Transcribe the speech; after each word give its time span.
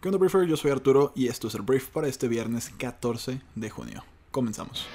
¿Qué 0.00 0.06
onda, 0.06 0.18
Briefer? 0.18 0.46
Yo 0.46 0.56
soy 0.56 0.70
Arturo 0.70 1.10
y 1.16 1.26
esto 1.26 1.48
es 1.48 1.56
el 1.56 1.62
Brief 1.62 1.88
para 1.88 2.06
este 2.06 2.28
viernes 2.28 2.70
14 2.78 3.40
de 3.56 3.70
junio. 3.70 4.04
Comenzamos. 4.30 4.86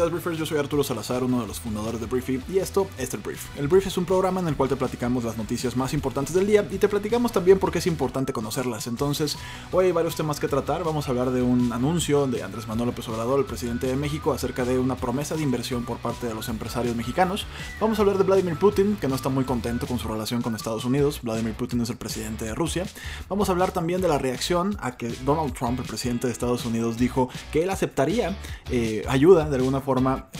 Días, 0.00 0.12
Briefers. 0.12 0.38
Yo 0.38 0.46
soy 0.46 0.58
Arturo 0.58 0.82
Salazar, 0.82 1.22
uno 1.22 1.42
de 1.42 1.46
los 1.46 1.60
fundadores 1.60 2.00
de 2.00 2.06
Briefy, 2.06 2.40
y 2.48 2.58
esto 2.58 2.88
es 2.96 3.12
el 3.12 3.20
Brief. 3.20 3.54
El 3.58 3.68
Brief 3.68 3.86
es 3.86 3.98
un 3.98 4.06
programa 4.06 4.40
en 4.40 4.48
el 4.48 4.56
cual 4.56 4.70
te 4.70 4.76
platicamos 4.76 5.24
las 5.24 5.36
noticias 5.36 5.76
más 5.76 5.92
importantes 5.92 6.34
del 6.34 6.46
día 6.46 6.66
y 6.70 6.78
te 6.78 6.88
platicamos 6.88 7.32
también 7.32 7.58
por 7.58 7.70
qué 7.70 7.80
es 7.80 7.86
importante 7.86 8.32
conocerlas. 8.32 8.86
Entonces, 8.86 9.36
hoy 9.72 9.86
hay 9.86 9.92
varios 9.92 10.16
temas 10.16 10.40
que 10.40 10.48
tratar. 10.48 10.84
Vamos 10.84 11.06
a 11.06 11.10
hablar 11.10 11.30
de 11.32 11.42
un 11.42 11.70
anuncio 11.72 12.26
de 12.26 12.42
Andrés 12.42 12.66
Manuel 12.66 12.88
López 12.88 13.06
Obrador, 13.10 13.40
el 13.40 13.44
presidente 13.44 13.88
de 13.88 13.96
México, 13.96 14.32
acerca 14.32 14.64
de 14.64 14.78
una 14.78 14.96
promesa 14.96 15.34
de 15.34 15.42
inversión 15.42 15.84
por 15.84 15.98
parte 15.98 16.26
de 16.26 16.34
los 16.34 16.48
empresarios 16.48 16.96
mexicanos. 16.96 17.44
Vamos 17.78 17.98
a 17.98 18.02
hablar 18.02 18.16
de 18.16 18.24
Vladimir 18.24 18.56
Putin, 18.56 18.96
que 18.96 19.08
no 19.08 19.16
está 19.16 19.28
muy 19.28 19.44
contento 19.44 19.86
con 19.86 19.98
su 19.98 20.08
relación 20.08 20.40
con 20.40 20.54
Estados 20.54 20.86
Unidos. 20.86 21.20
Vladimir 21.22 21.52
Putin 21.52 21.82
es 21.82 21.90
el 21.90 21.98
presidente 21.98 22.46
de 22.46 22.54
Rusia. 22.54 22.86
Vamos 23.28 23.50
a 23.50 23.52
hablar 23.52 23.72
también 23.72 24.00
de 24.00 24.08
la 24.08 24.16
reacción 24.16 24.78
a 24.80 24.96
que 24.96 25.08
Donald 25.26 25.52
Trump, 25.52 25.78
el 25.78 25.86
presidente 25.86 26.26
de 26.26 26.32
Estados 26.32 26.64
Unidos, 26.64 26.96
dijo 26.96 27.28
que 27.52 27.64
él 27.64 27.70
aceptaría 27.70 28.34
eh, 28.70 29.04
ayuda 29.06 29.50
de 29.50 29.56
alguna 29.56 29.82
forma 29.82 29.89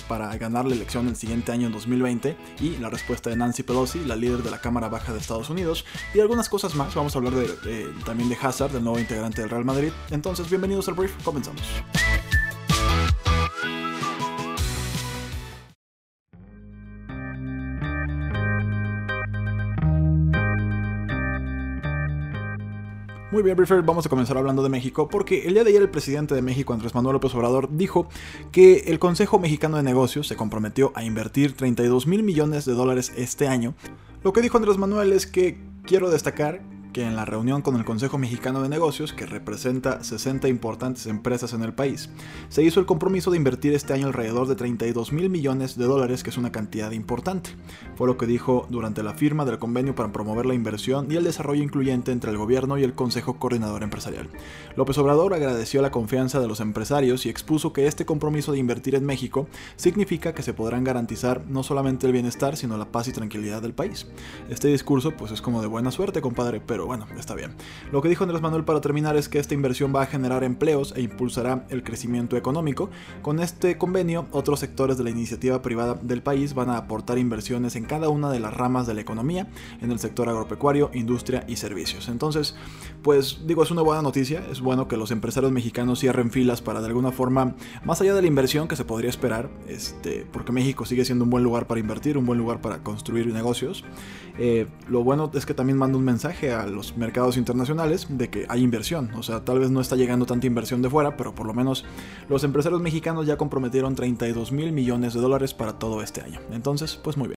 para 0.08 0.36
ganar 0.36 0.64
la 0.64 0.74
elección 0.74 1.08
el 1.08 1.16
siguiente 1.16 1.50
año 1.50 1.66
en 1.66 1.72
2020 1.72 2.36
y 2.60 2.76
la 2.76 2.88
respuesta 2.88 3.30
de 3.30 3.36
Nancy 3.36 3.62
Pelosi, 3.62 4.04
la 4.04 4.14
líder 4.14 4.42
de 4.42 4.50
la 4.50 4.60
Cámara 4.60 4.88
Baja 4.88 5.12
de 5.12 5.18
Estados 5.18 5.50
Unidos 5.50 5.84
y 6.14 6.20
algunas 6.20 6.48
cosas 6.48 6.74
más. 6.76 6.94
Vamos 6.94 7.14
a 7.16 7.18
hablar 7.18 7.34
de, 7.34 7.92
también 8.04 8.28
de 8.28 8.36
Hazard, 8.40 8.70
del 8.70 8.84
nuevo 8.84 8.98
integrante 8.98 9.40
del 9.40 9.50
Real 9.50 9.64
Madrid. 9.64 9.90
Entonces, 10.10 10.48
bienvenidos 10.48 10.88
al 10.88 10.94
brief, 10.94 11.12
comenzamos. 11.24 11.62
Muy 23.32 23.44
bien, 23.44 23.56
Briefer, 23.56 23.82
vamos 23.82 24.04
a 24.04 24.08
comenzar 24.08 24.36
hablando 24.36 24.60
de 24.60 24.68
México 24.68 25.08
porque 25.08 25.46
el 25.46 25.54
día 25.54 25.62
de 25.62 25.70
ayer 25.70 25.82
el 25.82 25.88
presidente 25.88 26.34
de 26.34 26.42
México, 26.42 26.72
Andrés 26.72 26.96
Manuel 26.96 27.12
López 27.12 27.32
Obrador, 27.36 27.68
dijo 27.70 28.08
que 28.50 28.78
el 28.88 28.98
Consejo 28.98 29.38
Mexicano 29.38 29.76
de 29.76 29.84
Negocios 29.84 30.26
se 30.26 30.34
comprometió 30.34 30.90
a 30.96 31.04
invertir 31.04 31.52
32 31.52 32.08
mil 32.08 32.24
millones 32.24 32.64
de 32.64 32.72
dólares 32.72 33.12
este 33.16 33.46
año. 33.46 33.74
Lo 34.24 34.32
que 34.32 34.42
dijo 34.42 34.56
Andrés 34.56 34.78
Manuel 34.78 35.12
es 35.12 35.28
que 35.28 35.60
quiero 35.86 36.10
destacar 36.10 36.60
que 36.92 37.04
en 37.04 37.16
la 37.16 37.24
reunión 37.24 37.62
con 37.62 37.76
el 37.76 37.84
Consejo 37.84 38.18
Mexicano 38.18 38.62
de 38.62 38.68
Negocios, 38.68 39.12
que 39.12 39.26
representa 39.26 40.02
60 40.02 40.48
importantes 40.48 41.06
empresas 41.06 41.52
en 41.52 41.62
el 41.62 41.72
país, 41.72 42.10
se 42.48 42.62
hizo 42.62 42.80
el 42.80 42.86
compromiso 42.86 43.30
de 43.30 43.36
invertir 43.36 43.74
este 43.74 43.92
año 43.92 44.06
alrededor 44.06 44.48
de 44.48 44.56
32 44.56 45.12
mil 45.12 45.30
millones 45.30 45.76
de 45.76 45.84
dólares, 45.84 46.22
que 46.22 46.30
es 46.30 46.38
una 46.38 46.52
cantidad 46.52 46.90
importante. 46.92 47.50
Fue 47.96 48.06
lo 48.06 48.16
que 48.16 48.26
dijo 48.26 48.66
durante 48.70 49.02
la 49.02 49.14
firma 49.14 49.44
del 49.44 49.58
convenio 49.58 49.94
para 49.94 50.12
promover 50.12 50.46
la 50.46 50.54
inversión 50.54 51.10
y 51.10 51.16
el 51.16 51.24
desarrollo 51.24 51.62
incluyente 51.62 52.12
entre 52.12 52.30
el 52.30 52.38
gobierno 52.38 52.78
y 52.78 52.84
el 52.84 52.94
Consejo 52.94 53.38
Coordinador 53.38 53.82
Empresarial. 53.82 54.28
López 54.76 54.98
Obrador 54.98 55.34
agradeció 55.34 55.82
la 55.82 55.90
confianza 55.90 56.40
de 56.40 56.48
los 56.48 56.60
empresarios 56.60 57.26
y 57.26 57.28
expuso 57.28 57.72
que 57.72 57.86
este 57.86 58.04
compromiso 58.04 58.52
de 58.52 58.58
invertir 58.58 58.94
en 58.94 59.04
México 59.04 59.48
significa 59.76 60.34
que 60.34 60.42
se 60.42 60.54
podrán 60.54 60.84
garantizar 60.84 61.44
no 61.46 61.62
solamente 61.62 62.06
el 62.06 62.12
bienestar, 62.12 62.56
sino 62.56 62.76
la 62.76 62.90
paz 62.90 63.08
y 63.08 63.12
tranquilidad 63.12 63.62
del 63.62 63.74
país. 63.74 64.06
Este 64.48 64.68
discurso 64.68 65.12
pues 65.16 65.32
es 65.32 65.40
como 65.40 65.60
de 65.60 65.68
buena 65.68 65.90
suerte, 65.90 66.20
compadre, 66.20 66.60
pero 66.60 66.79
pero 66.80 66.86
bueno, 66.86 67.06
está 67.18 67.34
bien. 67.34 67.50
Lo 67.92 68.00
que 68.00 68.08
dijo 68.08 68.24
Andrés 68.24 68.40
Manuel 68.40 68.64
para 68.64 68.80
terminar 68.80 69.14
es 69.14 69.28
que 69.28 69.38
esta 69.38 69.52
inversión 69.52 69.94
va 69.94 70.00
a 70.00 70.06
generar 70.06 70.44
empleos 70.44 70.94
e 70.96 71.02
impulsará 71.02 71.66
el 71.68 71.82
crecimiento 71.82 72.38
económico. 72.38 72.88
Con 73.20 73.38
este 73.38 73.76
convenio, 73.76 74.28
otros 74.30 74.60
sectores 74.60 74.96
de 74.96 75.04
la 75.04 75.10
iniciativa 75.10 75.60
privada 75.60 75.98
del 76.00 76.22
país 76.22 76.54
van 76.54 76.70
a 76.70 76.78
aportar 76.78 77.18
inversiones 77.18 77.76
en 77.76 77.84
cada 77.84 78.08
una 78.08 78.30
de 78.30 78.40
las 78.40 78.54
ramas 78.54 78.86
de 78.86 78.94
la 78.94 79.02
economía, 79.02 79.46
en 79.82 79.92
el 79.92 79.98
sector 79.98 80.30
agropecuario, 80.30 80.90
industria 80.94 81.44
y 81.46 81.56
servicios. 81.56 82.08
Entonces, 82.08 82.56
pues 83.02 83.42
digo, 83.46 83.62
es 83.62 83.70
una 83.70 83.82
buena 83.82 84.00
noticia, 84.00 84.42
es 84.50 84.62
bueno 84.62 84.88
que 84.88 84.96
los 84.96 85.10
empresarios 85.10 85.52
mexicanos 85.52 86.00
cierren 86.00 86.30
filas 86.30 86.62
para 86.62 86.80
de 86.80 86.86
alguna 86.86 87.12
forma, 87.12 87.56
más 87.84 88.00
allá 88.00 88.14
de 88.14 88.22
la 88.22 88.26
inversión 88.26 88.68
que 88.68 88.76
se 88.76 88.86
podría 88.86 89.10
esperar, 89.10 89.50
este, 89.68 90.26
porque 90.32 90.50
México 90.50 90.86
sigue 90.86 91.04
siendo 91.04 91.24
un 91.24 91.30
buen 91.30 91.44
lugar 91.44 91.66
para 91.66 91.78
invertir, 91.78 92.16
un 92.16 92.24
buen 92.24 92.38
lugar 92.38 92.62
para 92.62 92.82
construir 92.82 93.26
negocios. 93.26 93.84
Eh, 94.38 94.66
lo 94.88 95.04
bueno 95.04 95.30
es 95.34 95.44
que 95.44 95.52
también 95.52 95.76
manda 95.76 95.98
un 95.98 96.04
mensaje 96.04 96.52
a 96.52 96.66
los 96.70 96.96
mercados 96.96 97.36
internacionales 97.36 98.06
de 98.08 98.30
que 98.30 98.46
hay 98.48 98.62
inversión. 98.62 99.10
O 99.14 99.22
sea, 99.22 99.44
tal 99.44 99.58
vez 99.58 99.70
no 99.70 99.80
está 99.80 99.96
llegando 99.96 100.26
tanta 100.26 100.46
inversión 100.46 100.82
de 100.82 100.90
fuera, 100.90 101.16
pero 101.16 101.34
por 101.34 101.46
lo 101.46 101.54
menos 101.54 101.84
los 102.28 102.44
empresarios 102.44 102.80
mexicanos 102.80 103.26
ya 103.26 103.36
comprometieron 103.36 103.94
32 103.94 104.52
mil 104.52 104.72
millones 104.72 105.14
de 105.14 105.20
dólares 105.20 105.54
para 105.54 105.78
todo 105.78 106.02
este 106.02 106.22
año. 106.22 106.40
Entonces, 106.52 106.96
pues 106.96 107.16
muy 107.16 107.28
bien. 107.28 107.36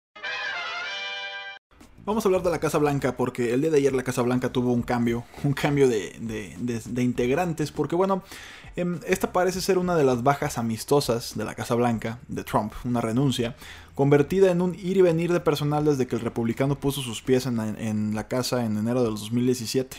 Vamos 2.05 2.25
a 2.25 2.27
hablar 2.27 2.43
de 2.43 2.51
la 2.51 2.59
Casa 2.59 2.79
Blanca 2.79 3.15
porque 3.15 3.53
el 3.53 3.61
día 3.61 3.71
de 3.71 3.77
ayer 3.77 3.93
la 3.93 4.03
Casa 4.03 4.21
Blanca 4.21 4.51
tuvo 4.51 4.73
un 4.73 4.81
cambio, 4.81 5.23
un 5.45 5.53
cambio 5.53 5.87
de, 5.87 6.13
de, 6.19 7.01
integrantes, 7.01 7.71
porque 7.71 7.95
bueno, 7.95 8.23
em, 8.75 8.99
esta 9.07 9.31
parece 9.31 9.61
ser 9.61 9.77
una 9.77 9.95
de 9.95 10.03
las 10.03 10.21
bajas 10.21 10.57
amistosas 10.57 11.37
de 11.37 11.45
la 11.45 11.55
Casa 11.55 11.75
Blanca, 11.75 12.19
de 12.27 12.43
Trump, 12.43 12.73
una 12.83 12.99
renuncia, 12.99 13.55
convertida 13.95 14.51
en 14.51 14.61
un 14.61 14.75
ir 14.75 14.97
y 14.97 15.01
venir 15.01 15.31
de 15.31 15.39
personal 15.39 15.85
desde 15.85 16.07
que 16.07 16.15
el 16.15 16.21
republicano 16.21 16.79
puso 16.79 17.01
sus 17.01 17.21
pies 17.21 17.45
en, 17.45 18.15
la 18.15 18.27
casa 18.27 18.65
en 18.65 18.77
enero 18.77 19.03
del 19.03 19.13
2017. 19.15 19.97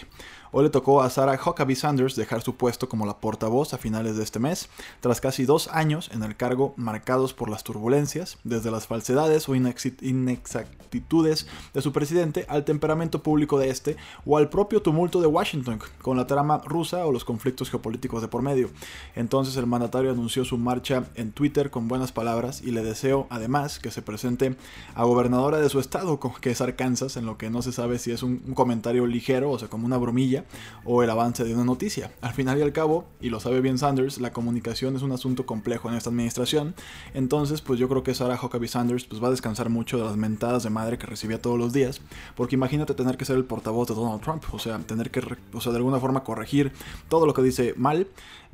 Hoy 0.56 0.62
le 0.62 0.70
tocó 0.70 1.02
a 1.02 1.10
Sarah 1.10 1.36
Huckabee 1.44 1.74
Sanders 1.74 2.14
dejar 2.14 2.40
su 2.42 2.54
puesto 2.54 2.88
como 2.88 3.06
la 3.06 3.18
portavoz 3.18 3.74
a 3.74 3.78
finales 3.78 4.16
de 4.16 4.22
este 4.22 4.38
mes, 4.38 4.68
tras 5.00 5.20
casi 5.20 5.44
dos 5.44 5.66
años 5.66 6.08
en 6.12 6.22
el 6.22 6.36
cargo 6.36 6.74
marcados 6.76 7.34
por 7.34 7.50
las 7.50 7.64
turbulencias, 7.64 8.38
desde 8.44 8.70
las 8.70 8.86
falsedades 8.86 9.48
o 9.48 9.56
inexactitudes 9.56 11.48
de 11.72 11.82
su 11.82 11.92
presidente 11.92 12.46
al 12.48 12.64
temperamento 12.64 13.20
público 13.20 13.58
de 13.58 13.68
este 13.68 13.96
o 14.24 14.38
al 14.38 14.48
propio 14.48 14.80
tumulto 14.80 15.20
de 15.20 15.26
Washington 15.26 15.80
con 16.00 16.16
la 16.16 16.28
trama 16.28 16.62
rusa 16.64 17.04
o 17.04 17.10
los 17.10 17.24
conflictos 17.24 17.68
geopolíticos 17.68 18.22
de 18.22 18.28
por 18.28 18.42
medio. 18.42 18.70
Entonces 19.16 19.56
el 19.56 19.66
mandatario 19.66 20.12
anunció 20.12 20.44
su 20.44 20.56
marcha 20.56 21.02
en 21.16 21.32
Twitter 21.32 21.70
con 21.70 21.88
buenas 21.88 22.12
palabras 22.12 22.62
y 22.62 22.70
le 22.70 22.84
deseo 22.84 23.26
además 23.28 23.80
que 23.84 23.90
se 23.90 24.00
presente 24.00 24.56
a 24.94 25.04
gobernadora 25.04 25.58
de 25.58 25.68
su 25.68 25.78
estado, 25.78 26.18
que 26.40 26.50
es 26.50 26.62
Arkansas, 26.62 27.18
en 27.18 27.26
lo 27.26 27.36
que 27.36 27.50
no 27.50 27.60
se 27.60 27.70
sabe 27.70 27.98
si 27.98 28.12
es 28.12 28.22
un 28.22 28.38
comentario 28.54 29.06
ligero, 29.06 29.50
o 29.50 29.58
sea, 29.58 29.68
como 29.68 29.84
una 29.84 29.98
bromilla, 29.98 30.46
o 30.86 31.02
el 31.02 31.10
avance 31.10 31.44
de 31.44 31.52
una 31.52 31.64
noticia. 31.64 32.10
Al 32.22 32.32
final 32.32 32.58
y 32.58 32.62
al 32.62 32.72
cabo, 32.72 33.04
y 33.20 33.28
lo 33.28 33.40
sabe 33.40 33.60
bien 33.60 33.76
Sanders, 33.76 34.22
la 34.22 34.32
comunicación 34.32 34.96
es 34.96 35.02
un 35.02 35.12
asunto 35.12 35.44
complejo 35.44 35.90
en 35.90 35.96
esta 35.96 36.08
administración. 36.08 36.74
Entonces, 37.12 37.60
pues 37.60 37.78
yo 37.78 37.86
creo 37.90 38.02
que 38.02 38.14
Sarah 38.14 38.40
Huckabee 38.42 38.68
Sanders 38.68 39.04
pues 39.04 39.22
va 39.22 39.28
a 39.28 39.32
descansar 39.32 39.68
mucho 39.68 39.98
de 39.98 40.04
las 40.04 40.16
mentadas 40.16 40.62
de 40.62 40.70
madre 40.70 40.96
que 40.96 41.06
recibía 41.06 41.42
todos 41.42 41.58
los 41.58 41.74
días, 41.74 42.00
porque 42.36 42.54
imagínate 42.54 42.94
tener 42.94 43.18
que 43.18 43.26
ser 43.26 43.36
el 43.36 43.44
portavoz 43.44 43.88
de 43.88 43.94
Donald 43.94 44.22
Trump, 44.22 44.44
o 44.50 44.58
sea, 44.58 44.78
tener 44.78 45.10
que, 45.10 45.20
o 45.52 45.60
sea, 45.60 45.72
de 45.72 45.76
alguna 45.76 46.00
forma 46.00 46.24
corregir 46.24 46.72
todo 47.10 47.26
lo 47.26 47.34
que 47.34 47.42
dice 47.42 47.74
mal, 47.76 48.06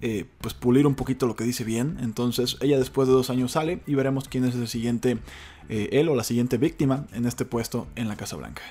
eh, 0.02 0.26
pues 0.40 0.54
pulir 0.54 0.86
un 0.86 0.94
poquito 0.94 1.26
lo 1.26 1.36
que 1.36 1.44
dice 1.44 1.64
bien. 1.64 1.98
Entonces, 2.00 2.56
ella 2.60 2.78
después 2.78 3.08
de 3.08 3.14
dos 3.14 3.30
años 3.30 3.52
sale 3.52 3.80
y 3.86 3.94
veremos 3.94 4.28
quién 4.28 4.44
es 4.44 4.54
el 4.54 4.68
siguiente, 4.68 5.18
eh, 5.68 5.88
él 5.92 6.08
o 6.08 6.14
la 6.14 6.24
siguiente 6.24 6.58
víctima 6.58 7.06
en 7.12 7.26
este 7.26 7.44
puesto 7.44 7.86
en 7.96 8.08
la 8.08 8.16
Casa 8.16 8.36
Blanca. 8.36 8.62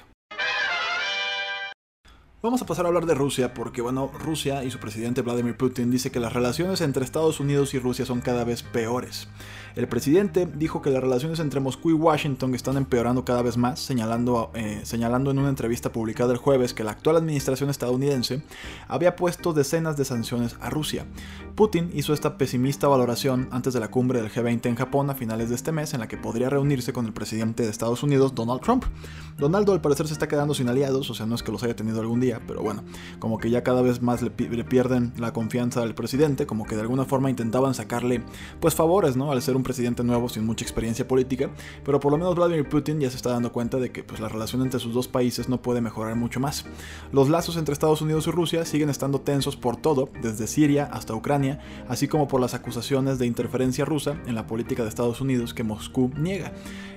Vamos 2.41 2.61
a 2.61 2.65
pasar 2.65 2.85
a 2.85 2.87
hablar 2.87 3.05
de 3.05 3.15
Rusia 3.15 3.53
porque, 3.53 3.81
bueno, 3.81 4.09
Rusia 4.17 4.63
y 4.63 4.71
su 4.71 4.79
presidente 4.79 5.21
Vladimir 5.21 5.57
Putin 5.57 5.91
dice 5.91 6.09
que 6.09 6.21
las 6.21 6.31
relaciones 6.31 6.79
entre 6.79 7.03
Estados 7.03 7.41
Unidos 7.41 7.73
y 7.73 7.79
Rusia 7.79 8.05
son 8.05 8.21
cada 8.21 8.45
vez 8.45 8.63
peores. 8.63 9.27
El 9.75 9.87
presidente 9.87 10.47
dijo 10.47 10.81
que 10.81 10.89
las 10.89 11.01
relaciones 11.01 11.39
entre 11.39 11.59
Moscú 11.59 11.91
y 11.91 11.93
Washington 11.93 12.55
están 12.55 12.77
empeorando 12.77 13.23
cada 13.23 13.41
vez 13.41 13.57
más, 13.57 13.79
señalando, 13.79 14.51
eh, 14.53 14.81
señalando 14.83 15.31
en 15.31 15.39
una 15.39 15.49
entrevista 15.49 15.91
publicada 15.91 16.31
el 16.31 16.37
jueves 16.37 16.73
que 16.73 16.83
la 16.83 16.91
actual 16.91 17.17
administración 17.17 17.69
estadounidense 17.69 18.41
había 18.87 19.15
puesto 19.15 19.53
decenas 19.53 19.97
de 19.97 20.05
sanciones 20.05 20.55
a 20.59 20.69
Rusia. 20.69 21.05
Putin 21.55 21.89
hizo 21.93 22.13
esta 22.13 22.37
pesimista 22.37 22.87
valoración 22.87 23.49
antes 23.51 23.73
de 23.73 23.79
la 23.79 23.91
cumbre 23.91 24.21
del 24.21 24.31
G20 24.31 24.65
en 24.65 24.75
Japón 24.75 25.09
a 25.09 25.15
finales 25.15 25.49
de 25.49 25.55
este 25.55 25.71
mes, 25.71 25.93
en 25.93 25.99
la 25.99 26.07
que 26.07 26.17
podría 26.17 26.49
reunirse 26.49 26.93
con 26.93 27.05
el 27.05 27.13
presidente 27.13 27.63
de 27.63 27.69
Estados 27.69 28.01
Unidos, 28.03 28.33
Donald 28.33 28.61
Trump. 28.61 28.85
Donaldo 29.37 29.73
al 29.73 29.81
parecer 29.81 30.07
se 30.07 30.13
está 30.13 30.27
quedando 30.27 30.53
sin 30.53 30.69
aliados, 30.69 31.09
o 31.09 31.13
sea, 31.13 31.25
no 31.25 31.35
es 31.35 31.43
que 31.43 31.51
los 31.51 31.63
haya 31.63 31.75
tenido 31.75 32.01
algún 32.01 32.19
día, 32.19 32.41
pero 32.47 32.61
bueno, 32.61 32.83
como 33.19 33.37
que 33.37 33.49
ya 33.49 33.63
cada 33.63 33.81
vez 33.81 34.01
más 34.01 34.21
le, 34.21 34.31
pierden 34.31 35.13
la 35.17 35.31
confianza 35.33 35.81
al 35.81 35.95
presidente, 35.95 36.45
como 36.45 36.65
que 36.65 36.75
de 36.75 36.81
alguna 36.81 37.05
forma 37.05 37.29
intentaban 37.29 37.73
sacarle 37.73 38.23
pues 38.59 38.75
favores, 38.75 39.15
¿no? 39.15 39.31
Al 39.31 39.41
ser 39.41 39.55
un 39.59 39.63
presidente 39.63 40.03
nuevo 40.03 40.29
sin 40.29 40.45
mucha 40.45 40.65
experiencia 40.65 41.07
política, 41.07 41.49
pero 41.85 41.99
por 41.99 42.11
lo 42.11 42.17
menos 42.17 42.35
Vladimir 42.35 42.67
Putin 42.67 42.99
ya 42.99 43.09
se 43.09 43.17
está 43.17 43.31
dando 43.31 43.51
cuenta 43.51 43.77
de 43.77 43.91
que 43.91 44.03
pues, 44.03 44.19
la 44.19 44.29
relación 44.29 44.61
entre 44.61 44.79
sus 44.79 44.93
dos 44.93 45.07
países 45.07 45.49
no 45.49 45.61
puede 45.61 45.81
mejorar 45.81 46.15
mucho 46.15 46.39
más. 46.39 46.65
Los 47.11 47.29
lazos 47.29 47.57
entre 47.57 47.73
Estados 47.73 48.01
Unidos 48.01 48.27
y 48.27 48.31
Rusia 48.31 48.65
siguen 48.65 48.89
estando 48.89 49.21
tensos 49.21 49.55
por 49.55 49.77
todo, 49.77 50.09
desde 50.21 50.47
Siria 50.47 50.85
hasta 50.85 51.13
Ucrania, 51.13 51.59
así 51.87 52.07
como 52.07 52.27
por 52.27 52.41
las 52.41 52.53
acusaciones 52.53 53.19
de 53.19 53.27
interferencia 53.27 53.85
rusa 53.85 54.15
en 54.25 54.35
la 54.35 54.47
política 54.47 54.83
de 54.83 54.89
Estados 54.89 55.21
Unidos 55.21 55.53
que 55.53 55.63
Moscú 55.63 56.11
niega. 56.17 56.53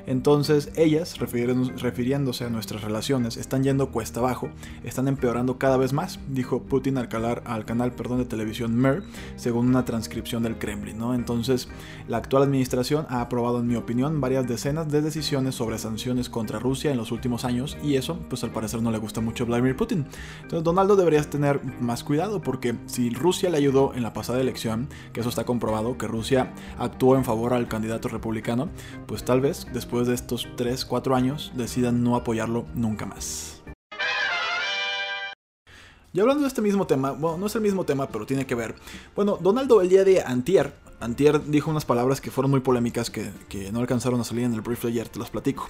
Entonces 0.06 0.70
ellas, 0.76 1.18
refiriéndose 1.18 2.44
a 2.44 2.50
nuestras 2.50 2.82
relaciones, 2.82 3.36
están 3.36 3.62
yendo 3.62 3.90
cuesta 3.90 4.20
abajo, 4.20 4.50
están 4.84 5.08
empeorando 5.08 5.58
cada 5.58 5.76
vez 5.76 5.92
más, 5.92 6.18
dijo 6.28 6.62
Putin 6.62 6.98
al, 6.98 7.08
al 7.44 7.64
canal 7.64 7.92
perdón, 7.92 8.18
de 8.18 8.24
televisión 8.24 8.74
MER, 8.74 9.02
según 9.36 9.68
una 9.68 9.84
transcripción 9.84 10.42
del 10.42 10.58
Kremlin. 10.58 10.98
¿no? 10.98 11.14
Entonces, 11.14 11.68
la 12.08 12.18
actual 12.18 12.44
administración 12.44 13.06
ha 13.08 13.20
aprobado, 13.20 13.60
en 13.60 13.66
mi 13.66 13.76
opinión, 13.76 14.20
varias 14.20 14.48
decenas 14.48 14.88
de 14.90 15.02
decisiones 15.02 15.54
sobre 15.54 15.78
sanciones 15.78 16.28
contra 16.28 16.58
Rusia 16.58 16.90
en 16.90 16.96
los 16.96 17.12
últimos 17.12 17.44
años 17.44 17.76
y 17.82 17.96
eso, 17.96 18.18
pues 18.28 18.44
al 18.44 18.50
parecer 18.50 18.82
no 18.82 18.90
le 18.90 18.98
gusta 18.98 19.20
mucho 19.20 19.44
a 19.44 19.46
Vladimir 19.46 19.76
Putin. 19.76 20.06
Entonces, 20.42 20.64
Donaldo 20.64 20.96
deberías 20.96 21.28
tener 21.28 21.60
más 21.80 22.04
cuidado 22.04 22.40
porque 22.42 22.74
si 22.86 23.10
Rusia 23.10 23.50
le 23.50 23.58
ayudó 23.58 23.92
en 23.94 24.02
la 24.02 24.12
pasada 24.12 24.40
elección, 24.40 24.88
que 25.12 25.20
eso 25.20 25.28
está 25.28 25.44
comprobado, 25.44 25.98
que 25.98 26.06
Rusia 26.06 26.52
actuó 26.78 27.16
en 27.16 27.24
favor 27.24 27.54
al 27.54 27.68
candidato 27.68 28.08
republicano, 28.08 28.68
pues 29.06 29.24
tal 29.24 29.40
vez 29.40 29.66
después 29.72 29.91
de 30.00 30.14
estos 30.14 30.48
3, 30.56 30.84
4 30.86 31.14
años 31.14 31.52
decidan 31.54 32.02
no 32.02 32.16
apoyarlo 32.16 32.64
nunca 32.74 33.04
más. 33.04 33.62
Y 36.14 36.20
hablando 36.20 36.42
de 36.42 36.48
este 36.48 36.62
mismo 36.62 36.86
tema, 36.86 37.12
bueno, 37.12 37.38
no 37.38 37.46
es 37.46 37.54
el 37.54 37.62
mismo 37.62 37.84
tema, 37.84 38.08
pero 38.08 38.26
tiene 38.26 38.46
que 38.46 38.54
ver. 38.54 38.74
Bueno, 39.14 39.38
Donaldo 39.40 39.80
el 39.80 39.88
día 39.88 40.04
de 40.04 40.22
antier, 40.22 40.74
antier 41.02 41.44
dijo 41.46 41.70
unas 41.70 41.84
palabras 41.84 42.20
que 42.20 42.30
fueron 42.30 42.50
muy 42.50 42.60
polémicas 42.60 43.10
que, 43.10 43.32
no 43.72 43.80
alcanzaron 43.80 44.20
a 44.20 44.24
salir 44.24 44.44
en 44.44 44.54
el 44.54 44.60
brief 44.60 44.84
ayer, 44.84 45.08
te 45.08 45.18
las 45.18 45.30
platico. 45.30 45.68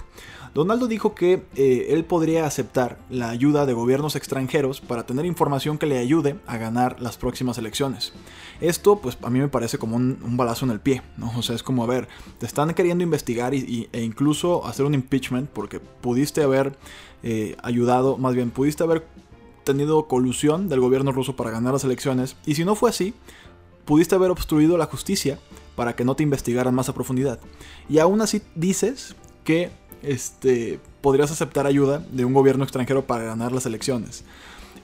Donaldo 0.53 0.87
dijo 0.87 1.15
que 1.15 1.45
eh, 1.55 1.87
él 1.89 2.05
podría 2.05 2.45
aceptar 2.45 2.99
la 3.09 3.29
ayuda 3.29 3.65
de 3.65 3.73
gobiernos 3.73 4.15
extranjeros 4.15 4.81
para 4.81 5.05
tener 5.05 5.25
información 5.25 5.77
que 5.77 5.85
le 5.85 5.97
ayude 5.97 6.39
a 6.47 6.57
ganar 6.57 7.01
las 7.01 7.17
próximas 7.17 7.57
elecciones. 7.57 8.13
Esto, 8.61 8.99
pues 8.99 9.17
a 9.23 9.29
mí 9.29 9.39
me 9.39 9.47
parece 9.47 9.77
como 9.77 9.95
un, 9.95 10.37
balazo 10.37 10.65
en 10.65 10.71
el 10.71 10.79
pie, 10.79 11.01
¿no? 11.17 11.31
O 11.37 11.41
sea, 11.41 11.55
es 11.55 11.63
como, 11.63 11.83
a 11.83 11.87
ver, 11.87 12.07
te 12.37 12.45
están 12.45 12.73
queriendo 12.73 13.03
investigar 13.03 13.53
y, 13.53 13.89
e 13.91 14.01
incluso 14.01 14.65
hacer 14.65 14.85
un 14.85 14.93
impeachment 14.93 15.49
porque 15.49 15.79
pudiste 15.79 16.43
haber 16.43 16.77
eh, 17.23 17.55
ayudado, 17.63 18.17
más 18.17 18.35
bien, 18.35 18.51
pudiste 18.51 18.83
haber 18.83 19.05
tenido 19.63 20.07
colusión 20.07 20.69
del 20.69 20.79
gobierno 20.79 21.11
ruso 21.11 21.35
para 21.35 21.51
ganar 21.51 21.73
las 21.73 21.83
elecciones, 21.83 22.35
y 22.45 22.55
si 22.55 22.65
no 22.65 22.75
fue 22.75 22.89
así, 22.89 23.13
pudiste 23.85 24.15
haber 24.15 24.31
obstruido 24.31 24.77
la 24.77 24.85
justicia 24.85 25.39
para 25.75 25.95
que 25.95 26.05
no 26.05 26.15
te 26.15 26.23
investigaran 26.23 26.73
más 26.75 26.89
a 26.89 26.93
profundidad. 26.93 27.39
Y 27.89 27.99
aún 27.99 28.21
así 28.21 28.41
dices 28.55 29.15
que 29.43 29.71
este, 30.01 30.79
podrías 31.01 31.31
aceptar 31.31 31.65
ayuda 31.65 32.05
de 32.11 32.25
un 32.25 32.33
gobierno 32.33 32.63
extranjero 32.63 33.05
para 33.05 33.23
ganar 33.23 33.51
las 33.51 33.65
elecciones. 33.65 34.23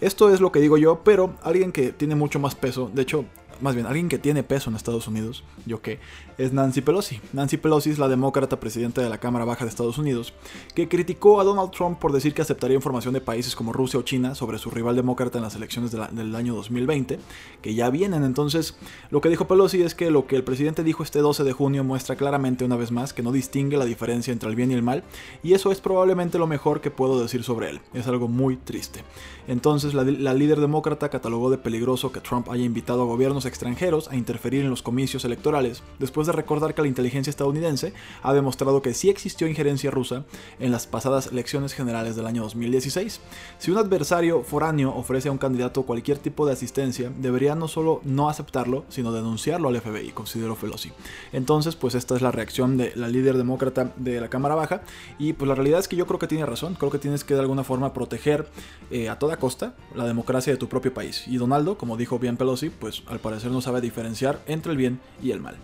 Esto 0.01 0.33
es 0.33 0.39
lo 0.39 0.51
que 0.51 0.59
digo 0.59 0.77
yo, 0.77 1.01
pero 1.03 1.35
alguien 1.43 1.71
que 1.71 1.91
tiene 1.91 2.15
mucho 2.15 2.39
más 2.39 2.55
peso, 2.55 2.89
de 2.93 3.01
hecho, 3.01 3.25
más 3.61 3.75
bien 3.75 3.87
alguien 3.87 4.09
que 4.09 4.17
tiene 4.17 4.43
peso 4.43 4.69
en 4.69 4.75
Estados 4.75 5.07
Unidos, 5.07 5.43
yo 5.65 5.81
que, 5.81 5.99
es 6.39 6.53
Nancy 6.53 6.79
Pelosi. 6.79 7.19
Nancy 7.33 7.57
Pelosi 7.57 7.89
es 7.89 7.99
la 7.99 8.07
demócrata 8.07 8.61
presidenta 8.61 9.01
de 9.01 9.09
la 9.09 9.17
Cámara 9.17 9.43
Baja 9.43 9.65
de 9.65 9.69
Estados 9.69 9.97
Unidos, 9.97 10.33
que 10.73 10.87
criticó 10.87 11.41
a 11.41 11.43
Donald 11.43 11.71
Trump 11.71 11.99
por 11.99 12.13
decir 12.13 12.33
que 12.33 12.41
aceptaría 12.41 12.75
información 12.75 13.13
de 13.13 13.19
países 13.19 13.57
como 13.57 13.73
Rusia 13.73 13.99
o 13.99 14.03
China 14.03 14.35
sobre 14.35 14.57
su 14.57 14.69
rival 14.69 14.95
demócrata 14.95 15.37
en 15.37 15.43
las 15.43 15.55
elecciones 15.55 15.91
del 15.91 16.35
año 16.35 16.55
2020, 16.55 17.19
que 17.61 17.73
ya 17.75 17.89
vienen. 17.89 18.23
Entonces, 18.23 18.77
lo 19.11 19.19
que 19.19 19.27
dijo 19.27 19.47
Pelosi 19.47 19.81
es 19.81 19.95
que 19.95 20.11
lo 20.11 20.27
que 20.27 20.37
el 20.37 20.45
presidente 20.45 20.85
dijo 20.85 21.03
este 21.03 21.19
12 21.19 21.43
de 21.43 21.51
junio 21.51 21.83
muestra 21.83 22.15
claramente 22.15 22.63
una 22.63 22.77
vez 22.77 22.91
más 22.91 23.11
que 23.11 23.21
no 23.21 23.33
distingue 23.33 23.75
la 23.75 23.83
diferencia 23.83 24.31
entre 24.31 24.49
el 24.49 24.55
bien 24.55 24.71
y 24.71 24.75
el 24.75 24.81
mal, 24.81 25.03
y 25.43 25.53
eso 25.53 25.73
es 25.73 25.81
probablemente 25.81 26.39
lo 26.39 26.47
mejor 26.47 26.79
que 26.79 26.89
puedo 26.89 27.21
decir 27.21 27.43
sobre 27.43 27.69
él. 27.69 27.81
Es 27.93 28.07
algo 28.07 28.29
muy 28.29 28.55
triste. 28.55 29.03
Entonces, 29.49 29.93
la, 29.93 30.05
la 30.05 30.33
líder 30.33 30.61
demócrata 30.61 31.09
catalogó 31.09 31.49
de 31.49 31.57
peligroso 31.57 32.13
que 32.13 32.21
Trump 32.21 32.49
haya 32.49 32.63
invitado 32.63 33.01
a 33.01 33.05
gobiernos 33.05 33.45
extranjeros 33.49 34.07
a 34.09 34.15
interferir 34.15 34.61
en 34.61 34.69
los 34.69 34.81
comicios 34.81 35.25
electorales, 35.25 35.83
después 35.99 36.27
de 36.27 36.33
recordar 36.33 36.73
que 36.73 36.81
la 36.81 36.87
inteligencia 36.87 37.29
estadounidense 37.29 37.93
ha 38.21 38.33
demostrado 38.33 38.81
que 38.81 38.93
sí 38.93 39.09
existió 39.09 39.47
injerencia 39.47 39.91
rusa 39.91 40.25
en 40.59 40.71
las 40.71 40.87
pasadas 40.87 41.27
elecciones 41.27 41.73
generales 41.73 42.15
del 42.15 42.27
año 42.27 42.43
2016. 42.43 43.19
Si 43.57 43.71
un 43.71 43.77
adversario 43.77 44.43
foráneo 44.43 44.95
ofrece 44.95 45.29
a 45.29 45.31
un 45.31 45.37
candidato 45.37 45.83
cualquier 45.83 46.17
tipo 46.17 46.45
de 46.45 46.53
asistencia, 46.53 47.11
debería 47.17 47.55
no 47.55 47.67
solo 47.67 48.01
no 48.03 48.29
aceptarlo, 48.29 48.85
sino 48.89 49.11
denunciarlo 49.11 49.69
al 49.69 49.81
FBI, 49.81 50.11
consideró 50.11 50.55
Pelosi. 50.55 50.91
Entonces, 51.33 51.75
pues 51.75 51.95
esta 51.95 52.15
es 52.15 52.21
la 52.21 52.31
reacción 52.31 52.77
de 52.77 52.93
la 52.95 53.07
líder 53.07 53.37
demócrata 53.37 53.91
de 53.95 54.21
la 54.21 54.29
Cámara 54.29 54.55
Baja, 54.55 54.81
y 55.17 55.33
pues 55.33 55.47
la 55.47 55.55
realidad 55.55 55.79
es 55.79 55.87
que 55.87 55.95
yo 55.95 56.05
creo 56.07 56.19
que 56.19 56.27
tiene 56.27 56.45
razón, 56.45 56.75
creo 56.75 56.91
que 56.91 56.99
tienes 56.99 57.23
que 57.23 57.33
de 57.33 57.41
alguna 57.41 57.63
forma 57.63 57.93
proteger 57.93 58.47
eh, 58.91 59.09
a 59.09 59.17
toda 59.17 59.37
costa 59.37 59.75
la 59.95 60.05
democracia 60.05 60.53
de 60.53 60.57
tu 60.57 60.67
propio 60.67 60.93
país. 60.93 61.23
Y 61.27 61.37
Donaldo, 61.37 61.77
como 61.77 61.97
dijo 61.97 62.19
bien 62.19 62.37
Pelosi, 62.37 62.69
pues 62.69 63.03
al 63.07 63.19
parecer 63.19 63.38
no 63.47 63.61
sabe 63.61 63.79
diferenciar 63.79 64.41
entre 64.47 64.71
el 64.73 64.77
bien 64.77 64.99
y 65.21 65.31
el 65.31 65.39
mal. 65.39 65.55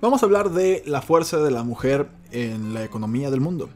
Vamos 0.00 0.22
a 0.22 0.26
hablar 0.26 0.50
de 0.50 0.82
la 0.86 1.00
fuerza 1.02 1.38
de 1.38 1.50
la 1.50 1.62
mujer 1.62 2.08
en 2.36 2.74
la 2.74 2.84
economía 2.84 3.30
del 3.30 3.40
mundo. 3.40 3.70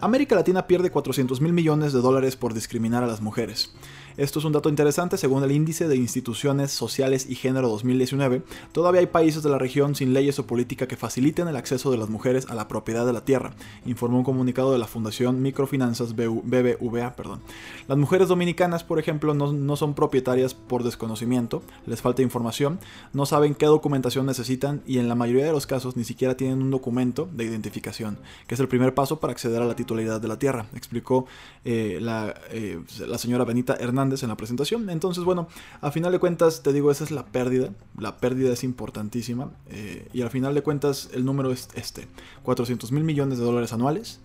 América 0.00 0.34
Latina 0.34 0.66
pierde 0.66 0.90
400 0.90 1.40
mil 1.40 1.52
millones 1.52 1.92
de 1.92 2.00
dólares 2.00 2.36
por 2.36 2.54
discriminar 2.54 3.02
a 3.02 3.06
las 3.06 3.20
mujeres. 3.20 3.72
Esto 4.18 4.40
es 4.40 4.44
un 4.44 4.52
dato 4.52 4.68
interesante, 4.68 5.16
según 5.16 5.42
el 5.42 5.52
Índice 5.52 5.88
de 5.88 5.96
Instituciones 5.96 6.70
Sociales 6.70 7.26
y 7.30 7.34
Género 7.34 7.70
2019, 7.70 8.42
todavía 8.72 9.00
hay 9.00 9.06
países 9.06 9.42
de 9.42 9.48
la 9.48 9.56
región 9.56 9.94
sin 9.94 10.12
leyes 10.12 10.38
o 10.38 10.46
política 10.46 10.86
que 10.86 10.98
faciliten 10.98 11.48
el 11.48 11.56
acceso 11.56 11.90
de 11.90 11.96
las 11.96 12.10
mujeres 12.10 12.46
a 12.50 12.54
la 12.54 12.68
propiedad 12.68 13.06
de 13.06 13.14
la 13.14 13.24
tierra, 13.24 13.54
informó 13.86 14.18
un 14.18 14.24
comunicado 14.24 14.70
de 14.72 14.78
la 14.78 14.86
Fundación 14.86 15.40
Microfinanzas 15.40 16.14
BBVA. 16.14 17.16
Perdón. 17.16 17.40
Las 17.88 17.96
mujeres 17.96 18.28
dominicanas, 18.28 18.84
por 18.84 18.98
ejemplo, 18.98 19.32
no, 19.32 19.52
no 19.52 19.76
son 19.76 19.94
propietarias 19.94 20.52
por 20.52 20.84
desconocimiento, 20.84 21.62
les 21.86 22.02
falta 22.02 22.20
información, 22.20 22.80
no 23.14 23.24
saben 23.24 23.54
qué 23.54 23.64
documentación 23.64 24.26
necesitan 24.26 24.82
y 24.86 24.98
en 24.98 25.08
la 25.08 25.14
mayoría 25.14 25.46
de 25.46 25.52
los 25.52 25.66
casos 25.66 25.96
ni 25.96 26.04
siquiera 26.04 26.36
tienen 26.36 26.60
un 26.60 26.70
documento 26.70 27.30
de 27.32 27.44
identificación, 27.44 28.01
que 28.46 28.54
es 28.54 28.60
el 28.60 28.68
primer 28.68 28.94
paso 28.94 29.20
para 29.20 29.32
acceder 29.32 29.62
a 29.62 29.64
la 29.64 29.76
titularidad 29.76 30.20
de 30.20 30.28
la 30.28 30.38
tierra, 30.38 30.66
explicó 30.74 31.26
eh, 31.64 31.98
la, 32.00 32.34
eh, 32.50 32.80
la 33.06 33.18
señora 33.18 33.44
Benita 33.44 33.74
Hernández 33.74 34.22
en 34.22 34.28
la 34.28 34.36
presentación. 34.36 34.90
Entonces, 34.90 35.24
bueno, 35.24 35.48
a 35.80 35.90
final 35.90 36.12
de 36.12 36.18
cuentas, 36.18 36.62
te 36.62 36.72
digo, 36.72 36.90
esa 36.90 37.04
es 37.04 37.10
la 37.10 37.26
pérdida. 37.26 37.70
La 37.98 38.16
pérdida 38.18 38.52
es 38.52 38.64
importantísima. 38.64 39.50
Eh, 39.70 40.08
y 40.12 40.22
al 40.22 40.30
final 40.30 40.54
de 40.54 40.62
cuentas, 40.62 41.10
el 41.12 41.24
número 41.24 41.52
es 41.52 41.68
este: 41.74 42.08
400 42.42 42.92
mil 42.92 43.04
millones 43.04 43.38
de 43.38 43.44
dólares 43.44 43.72
anuales 43.72 44.20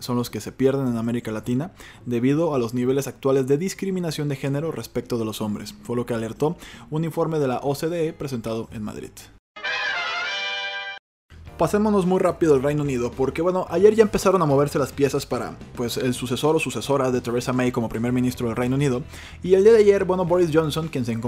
son 0.00 0.16
los 0.16 0.30
que 0.30 0.40
se 0.40 0.52
pierden 0.52 0.86
en 0.86 0.96
América 0.96 1.32
Latina 1.32 1.72
debido 2.06 2.54
a 2.54 2.58
los 2.58 2.72
niveles 2.72 3.08
actuales 3.08 3.48
de 3.48 3.58
discriminación 3.58 4.28
de 4.28 4.36
género 4.36 4.70
respecto 4.70 5.18
de 5.18 5.24
los 5.24 5.40
hombres. 5.40 5.74
Fue 5.82 5.96
lo 5.96 6.06
que 6.06 6.14
alertó 6.14 6.56
un 6.90 7.04
informe 7.04 7.40
de 7.40 7.48
la 7.48 7.58
OCDE 7.58 8.12
presentado 8.12 8.68
en 8.72 8.82
Madrid 8.82 9.10
pasémonos 11.58 12.06
muy 12.06 12.20
rápido 12.20 12.54
al 12.54 12.62
Reino 12.62 12.82
Unido, 12.82 13.10
porque 13.10 13.42
bueno, 13.42 13.66
ayer 13.68 13.94
ya 13.94 14.02
empezaron 14.02 14.40
a 14.40 14.46
moverse 14.46 14.78
las 14.78 14.92
piezas 14.92 15.26
para 15.26 15.56
pues 15.76 15.96
el 15.96 16.14
sucesor 16.14 16.56
o 16.56 16.58
sucesora 16.58 17.10
de 17.10 17.20
Theresa 17.20 17.52
May 17.52 17.72
como 17.72 17.88
primer 17.88 18.12
ministro 18.12 18.46
del 18.46 18.56
Reino 18.56 18.76
Unido, 18.76 19.02
y 19.42 19.54
el 19.54 19.64
día 19.64 19.72
de 19.72 19.80
ayer, 19.80 20.04
bueno, 20.04 20.24
Boris 20.24 20.50
Johnson, 20.52 20.88
quien 20.88 21.04
se, 21.04 21.18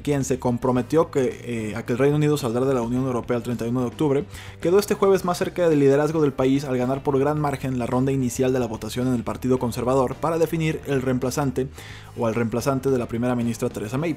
quien 0.00 0.24
se 0.24 0.38
comprometió 0.38 1.10
que, 1.10 1.70
eh, 1.70 1.76
a 1.76 1.86
que 1.86 1.92
el 1.92 1.98
Reino 1.98 2.16
Unido 2.16 2.36
saldrá 2.36 2.66
de 2.66 2.74
la 2.74 2.82
Unión 2.82 3.06
Europea 3.06 3.36
el 3.36 3.44
31 3.44 3.80
de 3.80 3.86
octubre, 3.86 4.24
quedó 4.60 4.78
este 4.78 4.94
jueves 4.94 5.24
más 5.24 5.38
cerca 5.38 5.68
del 5.68 5.78
liderazgo 5.78 6.20
del 6.20 6.32
país 6.32 6.64
al 6.64 6.76
ganar 6.76 7.02
por 7.02 7.18
gran 7.18 7.40
margen 7.40 7.78
la 7.78 7.86
ronda 7.86 8.12
inicial 8.12 8.52
de 8.52 8.58
la 8.58 8.66
votación 8.66 9.06
en 9.06 9.14
el 9.14 9.22
Partido 9.22 9.58
Conservador 9.58 10.16
para 10.16 10.38
definir 10.38 10.80
el 10.86 11.00
reemplazante 11.00 11.68
o 12.18 12.26
al 12.26 12.34
reemplazante 12.34 12.90
de 12.90 12.98
la 12.98 13.06
primera 13.06 13.36
ministra 13.36 13.68
Theresa 13.68 13.98
May. 13.98 14.16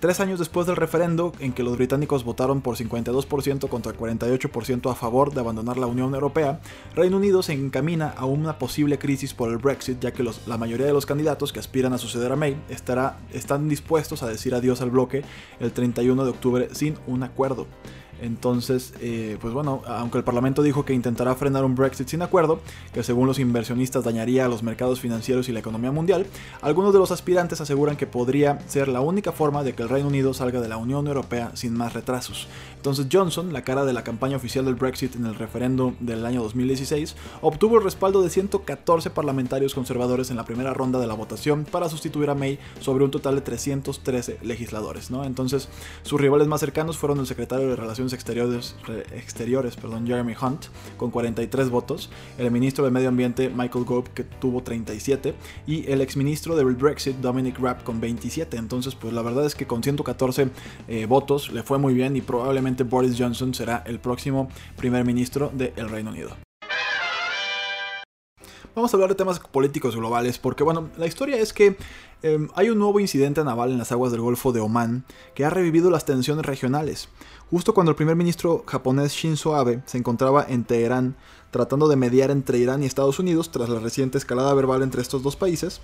Tres 0.00 0.20
años 0.20 0.38
después 0.38 0.66
del 0.66 0.76
referendo 0.76 1.32
en 1.40 1.52
que 1.52 1.62
los 1.62 1.76
británicos 1.76 2.22
votaron 2.22 2.60
por 2.60 2.76
52% 2.76 3.68
contra 3.68 3.92
48% 3.92 4.90
a 4.90 4.94
favor 4.94 5.05
favor 5.06 5.32
de 5.32 5.38
abandonar 5.38 5.78
la 5.78 5.86
Unión 5.86 6.16
Europea, 6.16 6.58
Reino 6.96 7.18
Unido 7.18 7.40
se 7.40 7.52
encamina 7.52 8.08
a 8.08 8.24
una 8.24 8.58
posible 8.58 8.98
crisis 8.98 9.34
por 9.34 9.52
el 9.52 9.58
Brexit, 9.58 10.00
ya 10.00 10.12
que 10.12 10.24
la 10.24 10.58
mayoría 10.58 10.84
de 10.86 10.92
los 10.92 11.06
candidatos 11.06 11.52
que 11.52 11.60
aspiran 11.60 11.92
a 11.92 11.98
suceder 11.98 12.32
a 12.32 12.36
May 12.36 12.56
estará, 12.68 13.18
están 13.32 13.68
dispuestos 13.68 14.24
a 14.24 14.26
decir 14.26 14.52
adiós 14.52 14.80
al 14.80 14.90
bloque 14.90 15.22
el 15.60 15.70
31 15.70 16.24
de 16.24 16.30
octubre 16.30 16.68
sin 16.72 16.96
un 17.06 17.22
acuerdo. 17.22 17.68
Entonces, 18.20 18.94
eh, 19.00 19.36
pues 19.40 19.52
bueno, 19.52 19.82
aunque 19.86 20.18
el 20.18 20.24
Parlamento 20.24 20.62
dijo 20.62 20.84
que 20.84 20.94
intentará 20.94 21.34
frenar 21.34 21.64
un 21.64 21.74
Brexit 21.74 22.08
sin 22.08 22.22
acuerdo, 22.22 22.60
que 22.92 23.02
según 23.02 23.26
los 23.26 23.38
inversionistas 23.38 24.04
dañaría 24.04 24.46
a 24.46 24.48
los 24.48 24.62
mercados 24.62 25.00
financieros 25.00 25.48
y 25.48 25.52
la 25.52 25.60
economía 25.60 25.92
mundial, 25.92 26.26
algunos 26.62 26.92
de 26.92 26.98
los 26.98 27.10
aspirantes 27.10 27.60
aseguran 27.60 27.96
que 27.96 28.06
podría 28.06 28.58
ser 28.68 28.88
la 28.88 29.00
única 29.00 29.32
forma 29.32 29.62
de 29.64 29.74
que 29.74 29.82
el 29.82 29.88
Reino 29.88 30.08
Unido 30.08 30.34
salga 30.34 30.60
de 30.60 30.68
la 30.68 30.76
Unión 30.76 31.06
Europea 31.06 31.50
sin 31.54 31.74
más 31.74 31.92
retrasos. 31.92 32.48
Entonces 32.76 33.06
Johnson, 33.10 33.52
la 33.52 33.62
cara 33.62 33.84
de 33.84 33.92
la 33.92 34.04
campaña 34.04 34.36
oficial 34.36 34.64
del 34.64 34.76
Brexit 34.76 35.16
en 35.16 35.26
el 35.26 35.34
referendo 35.34 35.94
del 35.98 36.24
año 36.24 36.42
2016, 36.42 37.16
obtuvo 37.42 37.78
el 37.78 37.84
respaldo 37.84 38.22
de 38.22 38.30
114 38.30 39.10
parlamentarios 39.10 39.74
conservadores 39.74 40.30
en 40.30 40.36
la 40.36 40.44
primera 40.44 40.72
ronda 40.72 41.00
de 41.00 41.06
la 41.06 41.14
votación 41.14 41.64
para 41.64 41.88
sustituir 41.88 42.30
a 42.30 42.34
May 42.34 42.58
sobre 42.80 43.04
un 43.04 43.10
total 43.10 43.34
de 43.34 43.40
313 43.40 44.38
legisladores. 44.42 45.10
¿no? 45.10 45.24
Entonces, 45.24 45.68
sus 46.02 46.20
rivales 46.20 46.46
más 46.46 46.60
cercanos 46.60 46.96
fueron 46.96 47.18
el 47.18 47.26
secretario 47.26 47.68
de 47.68 47.76
Relaciones 47.76 48.05
Exteriores, 48.12 48.76
exteriores 49.12 49.76
perdón, 49.76 50.06
Jeremy 50.06 50.34
Hunt 50.40 50.66
con 50.96 51.10
43 51.10 51.70
votos, 51.70 52.10
el 52.38 52.50
ministro 52.50 52.84
de 52.84 52.90
Medio 52.90 53.08
Ambiente 53.08 53.48
Michael 53.48 53.84
Gove 53.84 54.08
que 54.10 54.24
tuvo 54.24 54.62
37 54.62 55.34
y 55.66 55.90
el 55.90 56.00
exministro 56.00 56.56
del 56.56 56.74
Brexit 56.74 57.16
Dominic 57.16 57.58
Raab 57.58 57.82
con 57.84 58.00
27. 58.00 58.56
Entonces, 58.56 58.94
pues 58.94 59.12
la 59.12 59.22
verdad 59.22 59.46
es 59.46 59.54
que 59.54 59.66
con 59.66 59.82
114 59.82 60.48
eh, 60.88 61.06
votos 61.06 61.50
le 61.52 61.62
fue 61.62 61.78
muy 61.78 61.94
bien 61.94 62.16
y 62.16 62.20
probablemente 62.20 62.84
Boris 62.84 63.16
Johnson 63.18 63.54
será 63.54 63.82
el 63.86 63.98
próximo 63.98 64.48
primer 64.76 65.04
ministro 65.04 65.50
del 65.54 65.88
Reino 65.88 66.10
Unido. 66.10 66.45
Vamos 68.76 68.92
a 68.92 68.98
hablar 68.98 69.08
de 69.08 69.14
temas 69.14 69.38
políticos 69.40 69.96
globales 69.96 70.38
porque, 70.38 70.62
bueno, 70.62 70.90
la 70.98 71.06
historia 71.06 71.38
es 71.38 71.54
que 71.54 71.78
em, 72.22 72.50
hay 72.54 72.68
un 72.68 72.78
nuevo 72.78 73.00
incidente 73.00 73.42
naval 73.42 73.70
en 73.72 73.78
las 73.78 73.90
aguas 73.90 74.12
del 74.12 74.20
Golfo 74.20 74.52
de 74.52 74.60
Omán 74.60 75.06
que 75.34 75.46
ha 75.46 75.50
revivido 75.50 75.88
las 75.88 76.04
tensiones 76.04 76.44
regionales. 76.44 77.08
Justo 77.50 77.72
cuando 77.72 77.92
el 77.92 77.96
primer 77.96 78.16
ministro 78.16 78.64
japonés 78.66 79.12
Shinzo 79.12 79.56
Abe 79.56 79.80
se 79.86 79.96
encontraba 79.96 80.44
en 80.46 80.64
Teherán 80.64 81.16
tratando 81.52 81.88
de 81.88 81.96
mediar 81.96 82.30
entre 82.30 82.58
Irán 82.58 82.82
y 82.82 82.86
Estados 82.86 83.18
Unidos 83.18 83.50
tras 83.50 83.70
la 83.70 83.80
reciente 83.80 84.18
escalada 84.18 84.52
verbal 84.52 84.82
entre 84.82 85.00
estos 85.00 85.22
dos 85.22 85.36
países, 85.36 85.80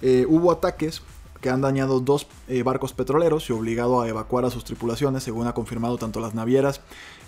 eh, 0.00 0.24
hubo 0.28 0.52
ataques 0.52 1.02
que 1.40 1.50
han 1.50 1.60
dañado 1.60 2.00
dos 2.00 2.26
eh, 2.48 2.62
barcos 2.62 2.92
petroleros 2.92 3.48
y 3.48 3.52
obligado 3.52 4.00
a 4.00 4.08
evacuar 4.08 4.44
a 4.44 4.50
sus 4.50 4.64
tripulaciones, 4.64 5.22
según 5.22 5.46
ha 5.46 5.54
confirmado 5.54 5.98
tanto 5.98 6.20
las 6.20 6.34
navieras 6.34 6.80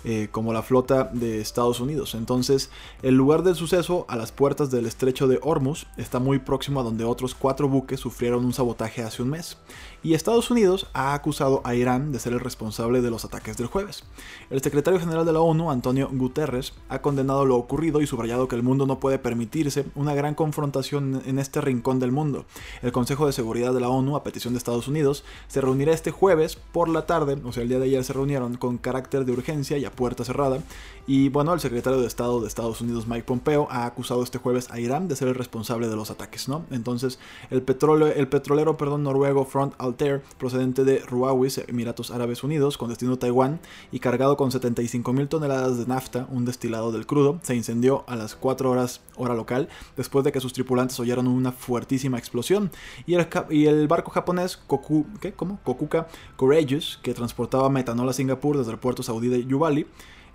eh, 0.05 0.29
como 0.31 0.53
la 0.53 0.61
flota 0.61 1.09
de 1.11 1.41
Estados 1.41 1.81
Unidos. 1.81 2.15
Entonces, 2.15 2.69
el 3.01 3.15
lugar 3.15 3.43
del 3.43 3.55
suceso, 3.55 4.05
a 4.07 4.15
las 4.15 4.31
puertas 4.31 4.71
del 4.71 4.85
estrecho 4.85 5.27
de 5.27 5.39
Hormuz, 5.41 5.87
está 5.97 6.19
muy 6.19 6.39
próximo 6.39 6.79
a 6.79 6.83
donde 6.83 7.03
otros 7.03 7.35
cuatro 7.35 7.67
buques 7.67 7.99
sufrieron 7.99 8.45
un 8.45 8.53
sabotaje 8.53 9.03
hace 9.03 9.21
un 9.21 9.31
mes. 9.31 9.57
Y 10.01 10.13
Estados 10.13 10.49
Unidos 10.49 10.87
ha 10.93 11.13
acusado 11.13 11.61
a 11.65 11.75
Irán 11.75 12.13
de 12.13 12.19
ser 12.19 12.31
el 12.31 12.39
responsable 12.39 13.01
de 13.01 13.11
los 13.11 13.25
ataques 13.25 13.57
del 13.57 13.67
jueves. 13.67 14.05
El 14.49 14.61
secretario 14.61 15.01
general 15.01 15.25
de 15.25 15.33
la 15.33 15.41
ONU, 15.41 15.69
Antonio 15.69 16.09
Guterres, 16.09 16.73
ha 16.87 17.01
condenado 17.01 17.45
lo 17.45 17.57
ocurrido 17.57 17.99
y 17.99 18.07
subrayado 18.07 18.47
que 18.47 18.55
el 18.55 18.63
mundo 18.63 18.85
no 18.85 19.01
puede 19.01 19.19
permitirse 19.19 19.85
una 19.95 20.13
gran 20.13 20.33
confrontación 20.33 21.21
en 21.25 21.39
este 21.39 21.59
rincón 21.59 21.99
del 21.99 22.13
mundo. 22.13 22.45
El 22.81 22.93
Consejo 22.93 23.25
de 23.25 23.33
Seguridad 23.33 23.73
de 23.73 23.81
la 23.81 23.89
ONU, 23.89 23.98
a 24.15 24.23
petición 24.23 24.53
de 24.53 24.57
Estados 24.57 24.87
Unidos, 24.87 25.23
se 25.47 25.61
reunirá 25.61 25.93
este 25.93 26.11
jueves 26.11 26.55
por 26.55 26.89
la 26.89 27.05
tarde, 27.05 27.37
o 27.43 27.51
sea, 27.51 27.63
el 27.63 27.69
día 27.69 27.79
de 27.79 27.85
ayer 27.85 28.03
se 28.03 28.13
reunieron 28.13 28.55
con 28.55 28.77
carácter 28.77 29.25
de 29.25 29.31
urgencia 29.33 29.77
y 29.77 29.85
puerta 29.89 30.23
cerrada. 30.23 30.59
Y 31.07 31.29
bueno, 31.29 31.53
el 31.53 31.59
secretario 31.59 31.99
de 31.99 32.07
Estado 32.07 32.39
de 32.39 32.47
Estados 32.47 32.81
Unidos, 32.81 33.07
Mike 33.07 33.23
Pompeo, 33.23 33.67
ha 33.71 33.85
acusado 33.85 34.21
este 34.21 34.37
jueves 34.37 34.69
a 34.69 34.79
Irán 34.79 35.07
de 35.07 35.15
ser 35.15 35.27
el 35.27 35.35
responsable 35.35 35.87
de 35.87 35.95
los 35.95 36.11
ataques, 36.11 36.47
¿no? 36.47 36.65
Entonces, 36.69 37.17
el, 37.49 37.63
petróleo, 37.63 38.07
el 38.07 38.27
petrolero 38.27 38.77
perdón, 38.77 39.03
noruego 39.03 39.43
Front 39.45 39.73
Altair, 39.79 40.21
procedente 40.37 40.83
de 40.83 40.99
Ruawis, 40.99 41.57
Emiratos 41.67 42.11
Árabes 42.11 42.43
Unidos, 42.43 42.77
con 42.77 42.89
destino 42.89 43.13
a 43.13 43.17
Taiwán, 43.17 43.59
y 43.91 43.99
cargado 43.99 44.37
con 44.37 44.51
75 44.51 45.11
mil 45.13 45.27
toneladas 45.27 45.79
de 45.79 45.87
nafta, 45.87 46.27
un 46.29 46.45
destilado 46.45 46.91
del 46.91 47.07
crudo, 47.07 47.39
se 47.41 47.55
incendió 47.55 48.03
a 48.07 48.15
las 48.15 48.35
4 48.35 48.69
horas 48.69 49.01
hora 49.15 49.33
local, 49.33 49.67
después 49.97 50.23
de 50.23 50.31
que 50.31 50.39
sus 50.39 50.53
tripulantes 50.53 50.99
oyeron 50.99 51.27
una 51.27 51.51
fuertísima 51.51 52.19
explosión. 52.19 52.69
Y 53.07 53.15
el, 53.15 53.27
y 53.49 53.65
el 53.65 53.87
barco 53.89 54.11
japonés 54.11 54.55
Koku, 54.55 55.05
¿qué? 55.19 55.33
¿Cómo? 55.33 55.59
Kokuka 55.65 56.07
Courageous, 56.37 56.97
que 57.03 57.13
transportaba 57.13 57.69
metanol 57.69 58.07
a 58.07 58.13
Singapur 58.13 58.57
desde 58.57 58.71
el 58.71 58.77
puerto 58.77 59.03
saudí 59.03 59.27
de 59.27 59.45
Yuvali, 59.45 59.85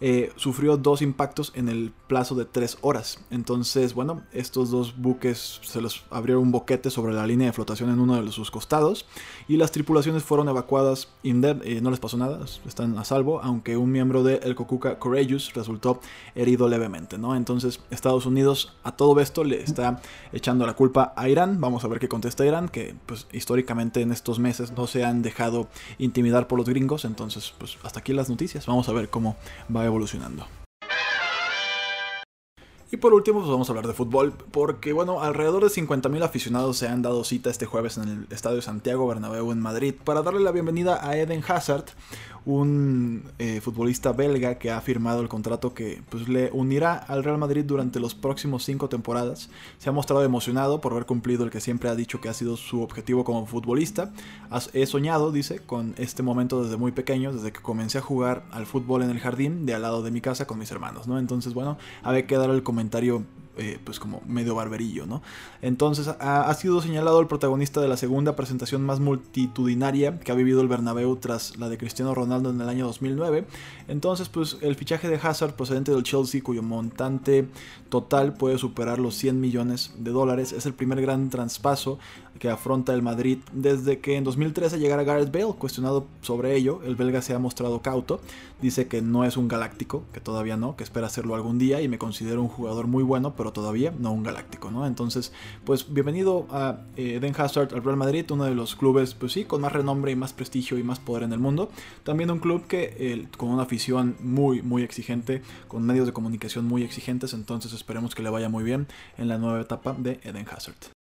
eh, 0.00 0.32
sufrió 0.36 0.76
dos 0.76 1.02
impactos 1.02 1.52
en 1.54 1.68
el 1.68 1.92
plazo 2.08 2.34
de 2.34 2.44
tres 2.44 2.78
horas. 2.80 3.18
Entonces, 3.30 3.94
bueno, 3.94 4.22
estos 4.32 4.70
dos 4.70 4.96
buques 4.96 5.60
se 5.62 5.80
los 5.80 6.04
abrió 6.10 6.40
un 6.40 6.52
boquete 6.52 6.90
sobre 6.90 7.12
la 7.12 7.26
línea 7.26 7.48
de 7.48 7.52
flotación 7.52 7.90
en 7.90 8.00
uno 8.00 8.20
de 8.20 8.32
sus 8.32 8.50
costados 8.50 9.06
y 9.48 9.56
las 9.56 9.72
tripulaciones 9.72 10.22
fueron 10.22 10.48
evacuadas 10.48 11.08
eh, 11.22 11.80
no 11.82 11.90
les 11.90 12.00
pasó 12.00 12.16
nada, 12.16 12.44
están 12.66 12.98
a 12.98 13.04
salvo, 13.04 13.40
aunque 13.42 13.76
un 13.76 13.90
miembro 13.90 14.22
de 14.22 14.36
el 14.42 14.54
Kokuka 14.54 14.98
Courageous 14.98 15.52
resultó 15.54 16.00
herido 16.34 16.68
levemente, 16.68 17.18
¿no? 17.18 17.36
Entonces, 17.36 17.80
Estados 17.90 18.26
Unidos 18.26 18.74
a 18.82 18.92
todo 18.92 19.20
esto 19.20 19.44
le 19.44 19.62
está 19.62 20.00
echando 20.32 20.66
la 20.66 20.74
culpa 20.74 21.12
a 21.16 21.28
Irán. 21.28 21.60
Vamos 21.60 21.84
a 21.84 21.88
ver 21.88 21.98
qué 21.98 22.08
contesta 22.08 22.44
Irán, 22.44 22.68
que 22.68 22.94
pues 23.06 23.26
históricamente 23.32 24.00
en 24.00 24.12
estos 24.12 24.38
meses 24.38 24.72
no 24.72 24.86
se 24.86 25.04
han 25.04 25.22
dejado 25.22 25.68
intimidar 25.98 26.46
por 26.46 26.58
los 26.58 26.68
gringos, 26.68 27.04
entonces 27.04 27.54
pues 27.58 27.78
hasta 27.82 28.00
aquí 28.00 28.12
las 28.12 28.28
noticias. 28.28 28.66
Vamos 28.66 28.88
a 28.88 28.92
ver 28.92 29.10
cómo 29.10 29.36
va 29.74 29.83
evolucionando. 29.84 30.63
Y 32.94 32.96
por 32.96 33.12
último, 33.12 33.40
pues 33.40 33.50
vamos 33.50 33.68
a 33.68 33.72
hablar 33.72 33.88
de 33.88 33.92
fútbol, 33.92 34.32
porque 34.52 34.92
bueno, 34.92 35.20
alrededor 35.20 35.64
de 35.64 35.68
50.000 35.68 36.22
aficionados 36.22 36.76
se 36.76 36.86
han 36.86 37.02
dado 37.02 37.24
cita 37.24 37.50
este 37.50 37.66
jueves 37.66 37.98
en 37.98 38.08
el 38.08 38.26
Estadio 38.30 38.62
Santiago 38.62 39.08
Bernabéu 39.08 39.50
en 39.50 39.58
Madrid 39.58 39.94
para 40.04 40.22
darle 40.22 40.38
la 40.38 40.52
bienvenida 40.52 41.04
a 41.04 41.16
Eden 41.16 41.42
Hazard, 41.44 41.86
un 42.46 43.24
eh, 43.38 43.60
futbolista 43.60 44.12
belga 44.12 44.58
que 44.58 44.70
ha 44.70 44.80
firmado 44.80 45.22
el 45.22 45.28
contrato 45.28 45.74
que 45.74 46.02
pues, 46.08 46.28
le 46.28 46.50
unirá 46.52 46.94
al 46.94 47.24
Real 47.24 47.38
Madrid 47.38 47.64
durante 47.64 47.98
los 47.98 48.14
próximos 48.14 48.64
cinco 48.64 48.88
temporadas. 48.88 49.50
Se 49.78 49.88
ha 49.88 49.92
mostrado 49.92 50.22
emocionado 50.22 50.80
por 50.80 50.92
haber 50.92 51.06
cumplido 51.06 51.42
el 51.42 51.50
que 51.50 51.60
siempre 51.60 51.88
ha 51.88 51.96
dicho 51.96 52.20
que 52.20 52.28
ha 52.28 52.34
sido 52.34 52.56
su 52.56 52.82
objetivo 52.82 53.24
como 53.24 53.46
futbolista. 53.46 54.12
He 54.72 54.86
soñado, 54.86 55.32
dice, 55.32 55.58
con 55.58 55.94
este 55.96 56.22
momento 56.22 56.62
desde 56.62 56.76
muy 56.76 56.92
pequeño, 56.92 57.32
desde 57.32 57.50
que 57.50 57.60
comencé 57.60 57.98
a 57.98 58.02
jugar 58.02 58.44
al 58.52 58.66
fútbol 58.66 59.02
en 59.02 59.10
el 59.10 59.18
jardín 59.18 59.66
de 59.66 59.74
al 59.74 59.82
lado 59.82 60.02
de 60.02 60.12
mi 60.12 60.20
casa 60.20 60.46
con 60.46 60.58
mis 60.58 60.70
hermanos, 60.70 61.08
¿no? 61.08 61.18
Entonces, 61.18 61.54
bueno, 61.54 61.76
había 62.02 62.26
que 62.26 62.36
dar 62.36 62.50
el 62.50 62.62
comentario 62.62 62.83
comentario 62.84 63.24
eh, 63.56 63.78
pues 63.84 64.00
como 64.00 64.20
medio 64.26 64.54
barberillo, 64.54 65.06
¿no? 65.06 65.22
Entonces 65.62 66.08
ha, 66.08 66.54
sido 66.54 66.80
señalado 66.82 67.20
el 67.20 67.26
protagonista 67.26 67.80
de 67.80 67.88
la 67.88 67.96
segunda 67.96 68.36
presentación 68.36 68.82
más 68.82 69.00
multitudinaria 69.00 70.18
que 70.18 70.32
ha 70.32 70.34
vivido 70.34 70.60
el 70.60 70.68
Bernabéu 70.68 71.16
tras 71.16 71.56
la 71.56 71.68
de 71.68 71.78
Cristiano 71.78 72.14
Ronaldo 72.14 72.50
en 72.50 72.60
el 72.60 72.68
año 72.68 72.86
2009. 72.86 73.44
Entonces 73.88 74.28
pues 74.28 74.58
el 74.60 74.74
fichaje 74.74 75.08
de 75.08 75.20
Hazard 75.22 75.54
procedente 75.54 75.92
del 75.92 76.02
Chelsea 76.02 76.42
cuyo 76.42 76.62
montante 76.62 77.46
total 77.88 78.34
puede 78.34 78.58
superar 78.58 78.98
los 78.98 79.14
100 79.14 79.40
millones 79.40 79.94
de 79.98 80.10
dólares 80.10 80.52
es 80.52 80.66
el 80.66 80.74
primer 80.74 81.00
gran 81.00 81.30
traspaso 81.30 81.98
que 82.38 82.48
afronta 82.48 82.92
el 82.92 83.02
Madrid 83.02 83.38
desde 83.52 84.00
que 84.00 84.16
en 84.16 84.24
2013 84.24 84.78
llegara 84.78 85.04
Gareth 85.04 85.32
Bale. 85.32 85.54
Cuestionado 85.58 86.06
sobre 86.20 86.56
ello, 86.56 86.80
el 86.84 86.96
belga 86.96 87.22
se 87.22 87.34
ha 87.34 87.38
mostrado 87.38 87.80
cauto, 87.80 88.20
dice 88.60 88.88
que 88.88 89.02
no 89.02 89.24
es 89.24 89.36
un 89.36 89.48
galáctico, 89.48 90.02
que 90.12 90.20
todavía 90.20 90.56
no, 90.56 90.76
que 90.76 90.84
espera 90.84 91.06
hacerlo 91.06 91.34
algún 91.34 91.58
día 91.58 91.80
y 91.80 91.88
me 91.88 91.98
considero 91.98 92.42
un 92.42 92.48
jugador 92.48 92.86
muy 92.86 93.02
bueno, 93.02 93.34
pero 93.36 93.43
todavía 93.52 93.92
no 93.98 94.12
un 94.12 94.22
galáctico, 94.22 94.70
¿no? 94.70 94.86
Entonces, 94.86 95.32
pues 95.64 95.92
bienvenido 95.92 96.46
a 96.50 96.80
eh, 96.96 97.16
Eden 97.16 97.34
Hazard 97.36 97.74
al 97.74 97.82
Real 97.82 97.96
Madrid, 97.96 98.24
uno 98.30 98.44
de 98.44 98.54
los 98.54 98.76
clubes, 98.76 99.14
pues 99.14 99.32
sí, 99.32 99.44
con 99.44 99.60
más 99.60 99.72
renombre 99.72 100.12
y 100.12 100.16
más 100.16 100.32
prestigio 100.32 100.78
y 100.78 100.82
más 100.82 100.98
poder 100.98 101.24
en 101.24 101.32
el 101.32 101.38
mundo. 101.38 101.70
También 102.02 102.30
un 102.30 102.38
club 102.38 102.66
que 102.66 103.28
con 103.36 103.50
una 103.50 103.64
afición 103.64 104.16
muy, 104.20 104.62
muy 104.62 104.82
exigente, 104.82 105.42
con 105.68 105.84
medios 105.84 106.06
de 106.06 106.12
comunicación 106.12 106.64
muy 106.64 106.82
exigentes, 106.82 107.34
entonces 107.34 107.72
esperemos 107.72 108.14
que 108.14 108.22
le 108.22 108.30
vaya 108.30 108.48
muy 108.48 108.64
bien 108.64 108.86
en 109.18 109.28
la 109.28 109.38
nueva 109.38 109.60
etapa 109.60 109.94
de 109.98 110.20
Eden 110.22 110.46
Hazard. 110.48 110.93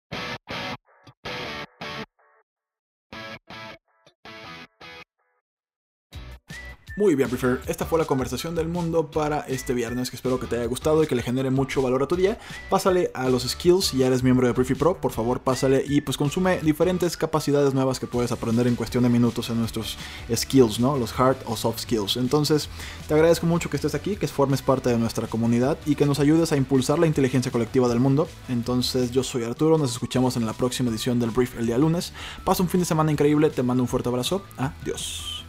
Muy 6.95 7.15
bien, 7.15 7.27
Prefer. 7.27 7.59
Esta 7.65 7.87
fue 7.87 7.97
la 7.97 8.05
conversación 8.05 8.53
del 8.53 8.67
mundo 8.67 9.09
para 9.09 9.39
este 9.41 9.73
viernes, 9.73 10.11
que 10.11 10.15
espero 10.15 10.39
que 10.39 10.45
te 10.45 10.57
haya 10.57 10.65
gustado 10.65 11.03
y 11.03 11.07
que 11.07 11.15
le 11.15 11.23
genere 11.23 11.49
mucho 11.49 11.81
valor 11.81 12.03
a 12.03 12.07
tu 12.07 12.15
día. 12.15 12.37
Pásale 12.69 13.09
a 13.15 13.29
los 13.29 13.49
skills, 13.49 13.85
si 13.85 13.97
ya 13.97 14.07
eres 14.07 14.21
miembro 14.21 14.45
de 14.45 14.53
Prefi 14.53 14.75
Pro, 14.75 15.01
por 15.01 15.11
favor 15.11 15.39
pásale 15.39 15.83
y 15.87 16.01
pues 16.01 16.17
consume 16.17 16.59
diferentes 16.59 17.17
capacidades 17.17 17.73
nuevas 17.73 17.99
que 17.99 18.05
puedes 18.05 18.31
aprender 18.31 18.67
en 18.67 18.75
cuestión 18.75 19.01
de 19.03 19.09
minutos 19.09 19.49
en 19.49 19.59
nuestros 19.59 19.97
skills, 20.31 20.79
¿no? 20.79 20.95
Los 20.95 21.19
hard 21.19 21.37
o 21.47 21.57
soft 21.57 21.79
skills. 21.79 22.17
Entonces, 22.17 22.69
te 23.07 23.15
agradezco 23.15 23.47
mucho 23.47 23.71
que 23.71 23.77
estés 23.77 23.95
aquí, 23.95 24.15
que 24.15 24.27
formes 24.27 24.61
parte 24.61 24.91
de 24.91 24.99
nuestra 24.99 25.25
comunidad 25.25 25.79
y 25.87 25.95
que 25.95 26.05
nos 26.05 26.19
ayudes 26.19 26.51
a 26.51 26.57
impulsar 26.57 26.99
la 26.99 27.07
inteligencia 27.07 27.51
colectiva 27.51 27.89
del 27.89 28.01
mundo. 28.01 28.27
Entonces, 28.49 29.09
yo 29.09 29.23
soy 29.23 29.43
Arturo, 29.45 29.79
nos 29.79 29.93
escuchamos 29.93 30.37
en 30.37 30.45
la 30.45 30.53
próxima 30.53 30.91
edición 30.91 31.19
del 31.19 31.31
Brief 31.31 31.57
el 31.57 31.65
día 31.65 31.79
lunes. 31.79 32.13
Pasa 32.43 32.61
un 32.61 32.69
fin 32.69 32.81
de 32.81 32.85
semana 32.85 33.11
increíble, 33.11 33.49
te 33.49 33.63
mando 33.63 33.81
un 33.81 33.89
fuerte 33.89 34.09
abrazo. 34.09 34.43
Adiós. 34.57 35.43